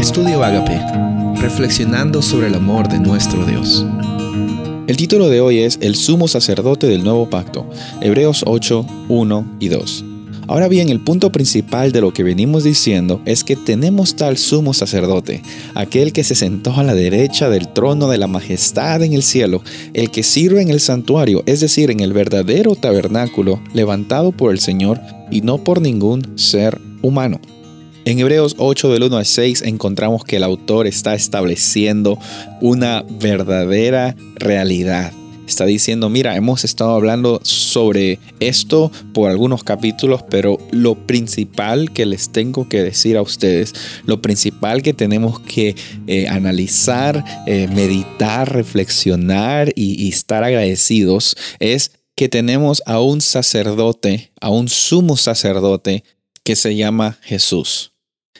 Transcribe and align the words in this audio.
Estudio 0.00 0.42
Agape, 0.42 0.80
reflexionando 1.42 2.22
sobre 2.22 2.46
el 2.46 2.54
amor 2.54 2.88
de 2.88 2.98
nuestro 2.98 3.44
Dios. 3.44 3.84
El 4.86 4.96
título 4.96 5.28
de 5.28 5.42
hoy 5.42 5.58
es 5.58 5.78
El 5.82 5.94
sumo 5.94 6.26
sacerdote 6.26 6.86
del 6.86 7.04
nuevo 7.04 7.28
pacto, 7.28 7.68
Hebreos 8.00 8.42
8, 8.46 8.86
1 9.10 9.56
y 9.60 9.68
2. 9.68 10.04
Ahora 10.48 10.68
bien, 10.68 10.88
el 10.88 11.00
punto 11.00 11.30
principal 11.30 11.92
de 11.92 12.00
lo 12.00 12.14
que 12.14 12.22
venimos 12.22 12.64
diciendo 12.64 13.20
es 13.26 13.44
que 13.44 13.56
tenemos 13.56 14.16
tal 14.16 14.38
sumo 14.38 14.72
sacerdote, 14.72 15.42
aquel 15.74 16.14
que 16.14 16.24
se 16.24 16.34
sentó 16.34 16.72
a 16.76 16.82
la 16.82 16.94
derecha 16.94 17.50
del 17.50 17.68
trono 17.68 18.08
de 18.08 18.16
la 18.16 18.26
majestad 18.26 19.02
en 19.02 19.12
el 19.12 19.22
cielo, 19.22 19.62
el 19.92 20.10
que 20.10 20.22
sirve 20.22 20.62
en 20.62 20.70
el 20.70 20.80
santuario, 20.80 21.42
es 21.44 21.60
decir, 21.60 21.90
en 21.90 22.00
el 22.00 22.14
verdadero 22.14 22.74
tabernáculo 22.74 23.60
levantado 23.74 24.32
por 24.32 24.50
el 24.50 24.60
Señor 24.60 24.98
y 25.30 25.42
no 25.42 25.58
por 25.58 25.82
ningún 25.82 26.38
ser 26.38 26.80
humano. 27.02 27.38
En 28.06 28.18
Hebreos 28.18 28.56
8 28.58 28.92
del 28.92 29.02
1 29.04 29.16
al 29.18 29.26
6 29.26 29.62
encontramos 29.62 30.24
que 30.24 30.36
el 30.36 30.42
autor 30.42 30.86
está 30.86 31.14
estableciendo 31.14 32.18
una 32.60 33.04
verdadera 33.08 34.16
realidad. 34.36 35.12
Está 35.46 35.66
diciendo, 35.66 36.08
mira, 36.08 36.36
hemos 36.36 36.64
estado 36.64 36.92
hablando 36.92 37.40
sobre 37.42 38.20
esto 38.38 38.90
por 39.12 39.30
algunos 39.30 39.64
capítulos, 39.64 40.22
pero 40.30 40.58
lo 40.70 40.94
principal 40.94 41.92
que 41.92 42.06
les 42.06 42.30
tengo 42.30 42.68
que 42.68 42.82
decir 42.82 43.16
a 43.16 43.22
ustedes, 43.22 43.74
lo 44.06 44.22
principal 44.22 44.80
que 44.80 44.94
tenemos 44.94 45.40
que 45.40 45.74
eh, 46.06 46.28
analizar, 46.28 47.24
eh, 47.46 47.68
meditar, 47.68 48.50
reflexionar 48.50 49.72
y, 49.74 50.02
y 50.02 50.08
estar 50.08 50.44
agradecidos 50.44 51.36
es 51.58 51.92
que 52.14 52.28
tenemos 52.28 52.82
a 52.86 53.00
un 53.00 53.20
sacerdote, 53.20 54.30
a 54.40 54.50
un 54.50 54.68
sumo 54.68 55.16
sacerdote 55.16 56.04
que 56.50 56.56
se 56.56 56.74
llama 56.74 57.16
Jesús. 57.22 57.92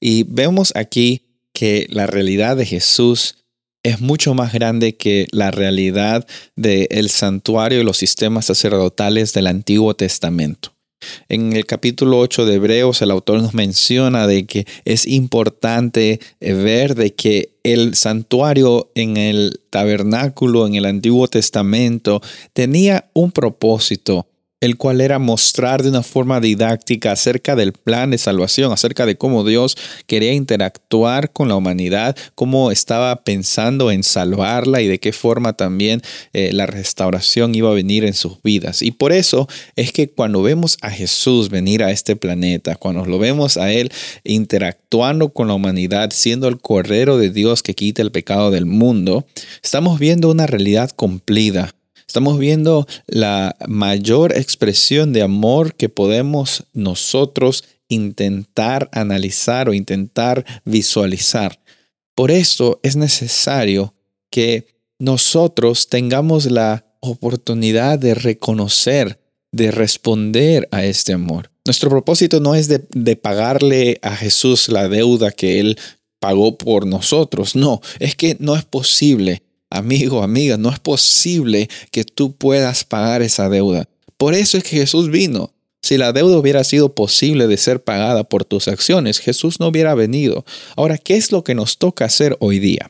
Y 0.00 0.24
vemos 0.24 0.72
aquí 0.74 1.22
que 1.52 1.86
la 1.88 2.08
realidad 2.08 2.56
de 2.56 2.66
Jesús 2.66 3.36
es 3.84 4.00
mucho 4.00 4.34
más 4.34 4.52
grande 4.52 4.96
que 4.96 5.28
la 5.30 5.52
realidad 5.52 6.26
del 6.56 7.10
santuario 7.10 7.80
y 7.80 7.84
los 7.84 7.98
sistemas 7.98 8.46
sacerdotales 8.46 9.32
del 9.34 9.46
Antiguo 9.46 9.94
Testamento. 9.94 10.74
En 11.28 11.52
el 11.52 11.64
capítulo 11.64 12.18
8 12.18 12.44
de 12.44 12.54
Hebreos 12.54 13.02
el 13.02 13.12
autor 13.12 13.40
nos 13.40 13.54
menciona 13.54 14.26
de 14.26 14.46
que 14.46 14.66
es 14.84 15.06
importante 15.06 16.18
ver 16.40 16.96
de 16.96 17.14
que 17.14 17.52
el 17.62 17.94
santuario 17.94 18.90
en 18.96 19.16
el 19.16 19.60
tabernáculo 19.70 20.66
en 20.66 20.74
el 20.74 20.86
Antiguo 20.86 21.28
Testamento 21.28 22.20
tenía 22.52 23.08
un 23.14 23.30
propósito 23.30 24.26
el 24.62 24.76
cual 24.76 25.00
era 25.00 25.18
mostrar 25.18 25.82
de 25.82 25.88
una 25.88 26.04
forma 26.04 26.40
didáctica 26.40 27.10
acerca 27.10 27.56
del 27.56 27.72
plan 27.72 28.12
de 28.12 28.18
salvación, 28.18 28.72
acerca 28.72 29.06
de 29.06 29.16
cómo 29.16 29.44
Dios 29.44 29.76
quería 30.06 30.32
interactuar 30.32 31.32
con 31.32 31.48
la 31.48 31.56
humanidad, 31.56 32.16
cómo 32.36 32.70
estaba 32.70 33.24
pensando 33.24 33.90
en 33.90 34.04
salvarla 34.04 34.80
y 34.80 34.86
de 34.86 35.00
qué 35.00 35.12
forma 35.12 35.54
también 35.54 36.00
eh, 36.32 36.52
la 36.52 36.66
restauración 36.66 37.56
iba 37.56 37.70
a 37.70 37.74
venir 37.74 38.04
en 38.04 38.14
sus 38.14 38.40
vidas. 38.40 38.82
Y 38.82 38.92
por 38.92 39.10
eso 39.12 39.48
es 39.74 39.90
que 39.90 40.08
cuando 40.08 40.42
vemos 40.42 40.78
a 40.80 40.90
Jesús 40.90 41.50
venir 41.50 41.82
a 41.82 41.90
este 41.90 42.14
planeta, 42.14 42.76
cuando 42.76 43.04
lo 43.04 43.18
vemos 43.18 43.56
a 43.56 43.72
Él 43.72 43.90
interactuando 44.22 45.30
con 45.30 45.48
la 45.48 45.54
humanidad, 45.54 46.12
siendo 46.12 46.46
el 46.46 46.60
cordero 46.60 47.18
de 47.18 47.30
Dios 47.30 47.64
que 47.64 47.74
quita 47.74 48.00
el 48.00 48.12
pecado 48.12 48.52
del 48.52 48.66
mundo, 48.66 49.26
estamos 49.60 49.98
viendo 49.98 50.30
una 50.30 50.46
realidad 50.46 50.92
cumplida 50.94 51.74
Estamos 52.06 52.38
viendo 52.38 52.86
la 53.06 53.56
mayor 53.68 54.32
expresión 54.32 55.12
de 55.12 55.22
amor 55.22 55.74
que 55.74 55.88
podemos 55.88 56.64
nosotros 56.72 57.64
intentar 57.88 58.88
analizar 58.92 59.68
o 59.68 59.74
intentar 59.74 60.44
visualizar. 60.64 61.60
Por 62.14 62.30
eso 62.30 62.80
es 62.82 62.96
necesario 62.96 63.94
que 64.30 64.66
nosotros 64.98 65.88
tengamos 65.88 66.50
la 66.50 66.84
oportunidad 67.00 67.98
de 67.98 68.14
reconocer, 68.14 69.20
de 69.50 69.70
responder 69.70 70.68
a 70.70 70.84
este 70.84 71.12
amor. 71.12 71.50
Nuestro 71.64 71.90
propósito 71.90 72.40
no 72.40 72.54
es 72.54 72.68
de, 72.68 72.84
de, 72.90 73.16
pagarle 73.16 73.98
a 74.02 74.16
Jesús 74.16 74.68
la 74.68 74.88
deuda 74.88 75.30
que 75.30 75.60
Él 75.60 75.78
pagó 76.20 76.56
por 76.56 76.86
nosotros. 76.86 77.54
No, 77.54 77.80
es 77.98 78.16
que 78.16 78.36
no 78.40 78.56
es 78.56 78.64
posible 78.64 79.42
Amigo, 79.82 80.22
amiga, 80.22 80.56
no 80.56 80.70
es 80.70 80.78
posible 80.78 81.68
que 81.90 82.04
tú 82.04 82.36
puedas 82.36 82.84
pagar 82.84 83.20
esa 83.20 83.48
deuda. 83.48 83.88
Por 84.16 84.34
eso 84.34 84.56
es 84.56 84.62
que 84.62 84.76
Jesús 84.76 85.10
vino. 85.10 85.52
Si 85.82 85.98
la 85.98 86.12
deuda 86.12 86.38
hubiera 86.38 86.62
sido 86.62 86.94
posible 86.94 87.48
de 87.48 87.56
ser 87.56 87.82
pagada 87.82 88.22
por 88.22 88.44
tus 88.44 88.68
acciones, 88.68 89.18
Jesús 89.18 89.58
no 89.58 89.66
hubiera 89.66 89.96
venido. 89.96 90.44
Ahora, 90.76 90.98
¿qué 90.98 91.16
es 91.16 91.32
lo 91.32 91.42
que 91.42 91.56
nos 91.56 91.78
toca 91.78 92.04
hacer 92.04 92.36
hoy 92.38 92.60
día? 92.60 92.88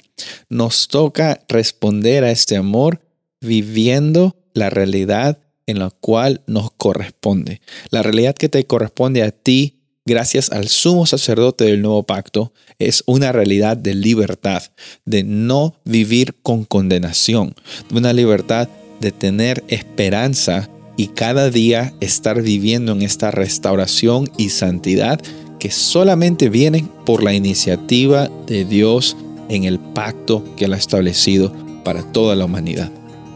Nos 0.50 0.88
toca 0.88 1.40
responder 1.48 2.24
a 2.24 2.30
este 2.30 2.56
amor 2.56 3.00
viviendo 3.40 4.36
la 4.52 4.68
realidad 4.68 5.38
en 5.64 5.78
la 5.78 5.88
cual 5.88 6.42
nos 6.46 6.70
corresponde. 6.72 7.62
La 7.88 8.02
realidad 8.02 8.34
que 8.34 8.50
te 8.50 8.66
corresponde 8.66 9.22
a 9.22 9.30
ti 9.30 9.81
gracias 10.04 10.50
al 10.50 10.68
sumo 10.68 11.06
sacerdote 11.06 11.64
del 11.64 11.82
nuevo 11.82 12.02
pacto, 12.02 12.52
es 12.78 13.02
una 13.06 13.32
realidad 13.32 13.76
de 13.76 13.94
libertad, 13.94 14.62
de 15.04 15.22
no 15.22 15.74
vivir 15.84 16.34
con 16.42 16.64
condenación, 16.64 17.54
de 17.88 17.98
una 17.98 18.12
libertad 18.12 18.68
de 19.00 19.12
tener 19.12 19.64
esperanza 19.68 20.68
y 20.96 21.08
cada 21.08 21.50
día 21.50 21.94
estar 22.00 22.42
viviendo 22.42 22.92
en 22.92 23.02
esta 23.02 23.30
restauración 23.30 24.30
y 24.36 24.50
santidad 24.50 25.20
que 25.58 25.70
solamente 25.70 26.48
vienen 26.48 26.88
por 27.06 27.22
la 27.22 27.34
iniciativa 27.34 28.28
de 28.46 28.64
Dios 28.64 29.16
en 29.48 29.64
el 29.64 29.78
pacto 29.78 30.44
que 30.56 30.64
Él 30.64 30.72
ha 30.72 30.76
establecido 30.76 31.52
para 31.84 32.02
toda 32.12 32.36
la 32.36 32.44
humanidad. 32.44 32.90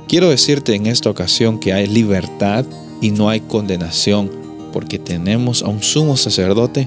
Quiero 0.09 0.31
decirte 0.31 0.75
en 0.75 0.87
esta 0.87 1.11
ocasión 1.11 1.59
que 1.59 1.73
hay 1.73 1.87
libertad 1.87 2.65
y 3.01 3.11
no 3.11 3.29
hay 3.29 3.41
condenación 3.41 4.46
porque 4.77 4.99
tenemos 4.99 5.63
a 5.63 5.69
un 5.69 5.83
sumo 5.83 6.19
sacerdote 6.19 6.87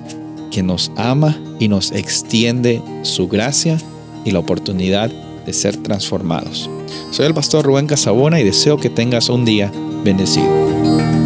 que 0.51 0.61
nos 0.61 0.91
ama 0.95 1.35
y 1.57 1.69
nos 1.69 1.91
extiende 1.91 2.83
su 3.01 3.27
gracia 3.27 3.79
y 4.23 4.29
la 4.29 4.37
oportunidad 4.37 5.09
de 5.09 5.53
ser 5.53 5.75
transformados. 5.77 6.69
Soy 7.09 7.25
el 7.25 7.33
pastor 7.33 7.65
Rubén 7.65 7.87
Casabona 7.87 8.39
y 8.39 8.43
deseo 8.43 8.77
que 8.77 8.91
tengas 8.91 9.27
un 9.29 9.43
día 9.43 9.71
bendecido. 10.03 11.18